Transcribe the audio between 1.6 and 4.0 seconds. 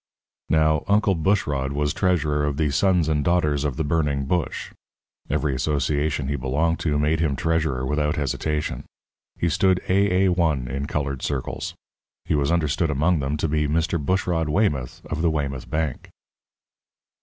was treasurer of the Sons and Daughters of the